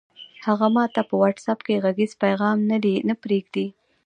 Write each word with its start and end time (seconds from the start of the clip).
هغه 0.45 0.67
ماته 0.75 1.01
په 1.09 1.15
وټس 1.21 1.45
اپ 1.53 1.59
کې 1.65 1.81
غږیز 1.83 2.11
پیغام 2.23 2.57
نه 3.09 3.15
پرېږدي! 3.23 3.67